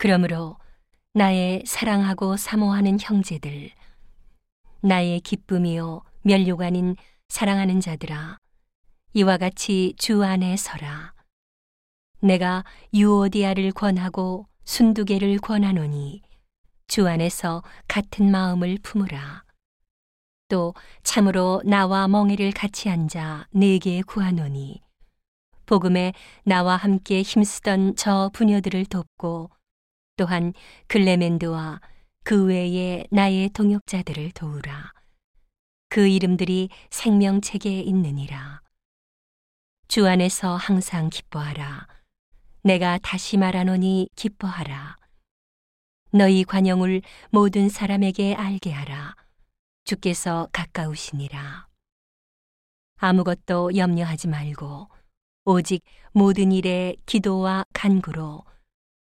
그러므로 0.00 0.56
나의 1.12 1.62
사랑하고 1.66 2.38
사모하는 2.38 2.96
형제들, 2.98 3.70
나의 4.80 5.20
기쁨이요 5.20 6.00
멸류가 6.22 6.68
아닌 6.68 6.96
사랑하는 7.28 7.80
자들아, 7.80 8.38
이와 9.12 9.36
같이 9.36 9.92
주 9.98 10.24
안에 10.24 10.56
서라. 10.56 11.12
내가 12.22 12.64
유오디아를 12.94 13.72
권하고 13.72 14.46
순두개를 14.64 15.36
권하노니 15.36 16.22
주 16.86 17.06
안에서 17.06 17.62
같은 17.86 18.30
마음을 18.30 18.78
품으라. 18.82 19.44
또 20.48 20.72
참으로 21.02 21.60
나와 21.66 22.08
멍에를 22.08 22.52
같이 22.52 22.88
앉아 22.88 23.48
내게 23.50 24.00
구하노니 24.00 24.80
복음에 25.66 26.14
나와 26.44 26.76
함께 26.76 27.20
힘쓰던 27.20 27.96
저 27.96 28.30
부녀들을 28.32 28.86
돕고 28.86 29.50
또한 30.20 30.52
글레멘드와 30.88 31.80
그 32.24 32.44
외에 32.44 33.06
나의 33.10 33.48
동역자들을 33.54 34.32
도우라. 34.32 34.92
그 35.88 36.06
이름들이 36.06 36.68
생명책에 36.90 37.80
있느니라. 37.80 38.60
주 39.88 40.06
안에서 40.06 40.56
항상 40.56 41.08
기뻐하라. 41.08 41.88
내가 42.62 42.98
다시 42.98 43.38
말하노니 43.38 44.10
기뻐하라. 44.14 44.98
너희 46.12 46.44
관용을 46.44 47.00
모든 47.30 47.70
사람에게 47.70 48.34
알게 48.34 48.72
하라. 48.72 49.16
주께서 49.84 50.50
가까우시니라. 50.52 51.66
아무것도 52.98 53.74
염려하지 53.74 54.28
말고 54.28 54.90
오직 55.46 55.82
모든 56.12 56.52
일에 56.52 56.94
기도와 57.06 57.64
간구로 57.72 58.44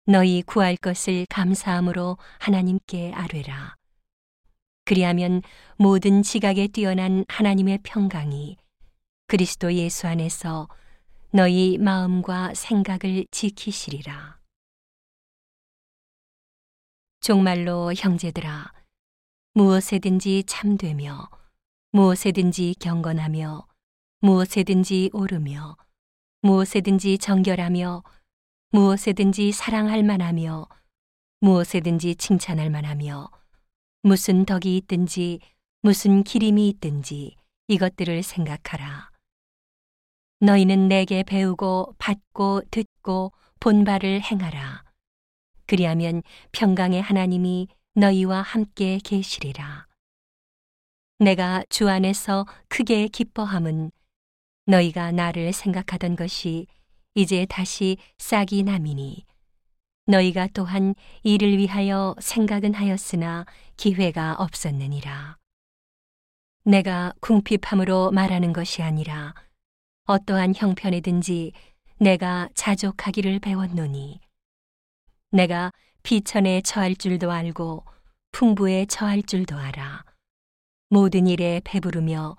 너희 0.05 0.41
구할 0.41 0.75
것을 0.75 1.25
감사함으로 1.29 2.17
하나님께 2.39 3.13
아뢰라. 3.13 3.77
그리하면 4.83 5.41
모든 5.77 6.23
지각에 6.23 6.67
뛰어난 6.67 7.23
하나님의 7.29 7.79
평강이 7.83 8.57
그리스도 9.27 9.73
예수 9.73 10.07
안에서 10.07 10.67
너희 11.31 11.77
마음과 11.77 12.53
생각을 12.53 13.25
지키시리라. 13.31 14.39
종말로 17.21 17.93
형제들아, 17.95 18.73
무엇에든지 19.53 20.43
참되며, 20.45 21.29
무엇에든지 21.91 22.75
경건하며, 22.81 23.65
무엇에든지 24.19 25.11
오르며, 25.13 25.77
무엇에든지 26.41 27.17
정결하며, 27.19 28.03
무엇에든지 28.75 29.51
사랑할 29.51 30.01
만하며 30.01 30.67
무엇에든지 31.41 32.15
칭찬할 32.15 32.71
만하며 32.71 33.29
무슨 34.01 34.45
덕이 34.45 34.75
있든지 34.77 35.41
무슨 35.83 36.23
기림이 36.23 36.69
있든지 36.69 37.35
이것들을 37.67 38.23
생각하라. 38.23 39.11
너희는 40.39 40.87
내게 40.87 41.21
배우고 41.21 41.93
받고 41.99 42.63
듣고 42.71 43.31
본 43.59 43.83
바를 43.83 44.19
행하라. 44.21 44.83
그리하면 45.67 46.23
평강의 46.51 46.99
하나님이 46.99 47.67
너희와 47.93 48.41
함께 48.41 48.97
계시리라. 49.03 49.85
내가 51.19 51.63
주 51.69 51.89
안에서 51.89 52.47
크게 52.69 53.07
기뻐함은 53.09 53.91
너희가 54.65 55.11
나를 55.11 55.53
생각하던 55.53 56.15
것이 56.15 56.65
이제 57.15 57.45
다시 57.47 57.97
싹이 58.17 58.63
남이니 58.63 59.25
너희가 60.07 60.47
또한 60.53 60.95
이를 61.21 61.57
위하여 61.57 62.15
생각은 62.19 62.73
하였으나 62.73 63.45
기회가 63.77 64.35
없었느니라. 64.39 65.37
내가 66.65 67.13
궁핍함으로 67.19 68.11
말하는 68.11 68.51
것이 68.51 68.81
아니라 68.81 69.35
어떠한 70.05 70.55
형편이든지 70.55 71.51
내가 71.99 72.49
자족하기를 72.55 73.39
배웠노니 73.39 74.19
내가 75.31 75.71
비천에 76.01 76.61
처할 76.61 76.95
줄도 76.95 77.31
알고 77.31 77.85
풍부에 78.31 78.87
처할 78.87 79.21
줄도 79.21 79.55
알아 79.55 80.03
모든 80.89 81.27
일에 81.27 81.61
배부르며 81.63 82.35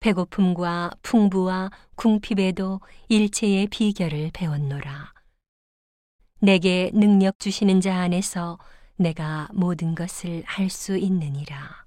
배고픔과 0.00 0.92
풍부와 1.02 1.70
궁핍에도 1.96 2.80
일체의 3.08 3.66
비결을 3.66 4.30
배웠노라. 4.32 5.12
내게 6.40 6.90
능력 6.94 7.38
주시는 7.40 7.80
자 7.80 7.96
안에서 7.96 8.58
내가 8.96 9.48
모든 9.52 9.94
것을 9.94 10.42
할 10.46 10.70
수 10.70 10.96
있느니라. 10.96 11.86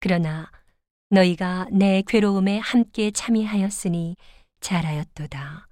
그러나 0.00 0.50
너희가 1.10 1.66
내 1.72 2.02
괴로움에 2.06 2.58
함께 2.58 3.10
참여하였으니 3.10 4.16
잘하였도다. 4.60 5.66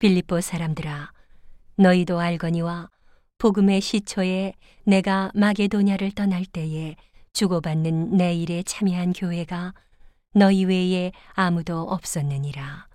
빌립보 0.00 0.40
사람들아, 0.40 1.12
너희도 1.76 2.18
알거니와 2.18 2.90
복음의 3.38 3.80
시초에 3.80 4.54
내가 4.84 5.30
마게도냐를 5.34 6.12
떠날 6.12 6.44
때에 6.44 6.96
주고받는 7.34 8.16
내 8.16 8.32
일에 8.32 8.62
참여한 8.62 9.12
교회가 9.12 9.74
너희 10.34 10.64
외에 10.64 11.12
아무도 11.32 11.80
없었느니라. 11.80 12.88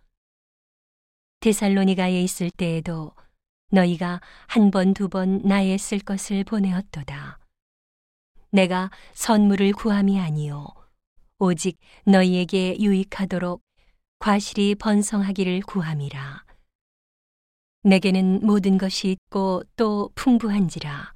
데살로니가에 1.42 2.22
있을 2.22 2.50
때에도 2.50 3.12
너희가 3.72 4.22
한 4.48 4.72
번, 4.72 4.94
두 4.94 5.10
번 5.10 5.42
나의 5.44 5.78
쓸 5.78 6.00
것을 6.00 6.46
보내었도다. 6.46 7.38
내가 8.52 8.90
선물을 9.14 9.74
구함이 9.74 10.20
아니요. 10.20 10.68
오직 11.38 11.78
너희에게 12.06 12.78
유익하도록 12.80 13.62
과실이 14.20 14.76
번성하기를 14.76 15.62
구함이라. 15.62 16.46
내게는 17.84 18.40
모든 18.46 18.78
것이 18.78 19.12
있고 19.12 19.64
또 19.76 20.12
풍부한지라. 20.16 21.14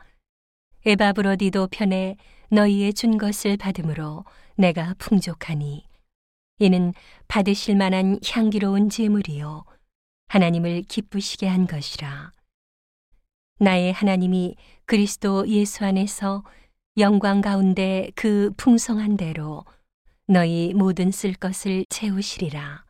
에바브로디도 0.86 1.68
편에 1.72 2.18
너희의 2.50 2.94
준 2.94 3.18
것을 3.18 3.58
받음으로 3.58 4.26
내가 4.56 4.94
풍족하니 4.98 5.86
이는 6.60 6.94
받으실 7.28 7.76
만한 7.76 8.20
향기로운 8.26 8.90
제물이요 8.90 9.66
하나님을 10.28 10.84
기쁘시게 10.84 11.48
한 11.48 11.68
것이라. 11.68 12.32
나의 13.60 13.94
하나님이 13.94 14.56
그리스도 14.86 15.48
예수 15.48 15.86
안에서 15.86 16.44
영광 16.98 17.42
가운데 17.42 18.12
그 18.16 18.52
풍성한 18.58 19.18
대로 19.18 19.66
너희 20.28 20.74
모든 20.74 21.12
쓸 21.12 21.34
것을 21.34 21.86
채우시리라. 21.90 22.84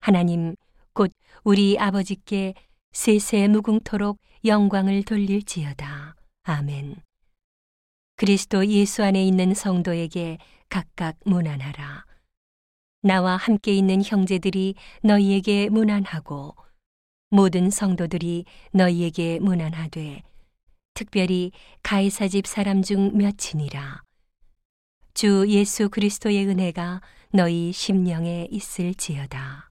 하나님 0.00 0.56
곧 0.92 1.12
우리 1.44 1.78
아버지께 1.78 2.54
세세 2.92 3.48
무궁토록 3.48 4.18
영광을 4.44 5.02
돌릴지어다. 5.02 6.16
아멘. 6.44 6.96
그리스도 8.20 8.66
예수 8.66 9.02
안에 9.02 9.24
있는 9.24 9.54
성도에게 9.54 10.36
각각 10.68 11.16
문안하라. 11.24 12.04
나와 13.00 13.36
함께 13.36 13.74
있는 13.74 14.02
형제들이 14.04 14.74
너희에게 15.02 15.70
문안하고 15.70 16.54
모든 17.30 17.70
성도들이 17.70 18.44
너희에게 18.72 19.38
문안하되 19.40 20.22
특별히 20.92 21.52
가이사 21.82 22.28
집 22.28 22.46
사람 22.46 22.82
중 22.82 23.16
몇이니라. 23.16 24.02
주 25.14 25.46
예수 25.48 25.88
그리스도의 25.88 26.46
은혜가 26.46 27.00
너희 27.32 27.72
심령에 27.72 28.48
있을지어다. 28.50 29.69